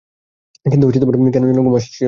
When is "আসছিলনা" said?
1.75-1.99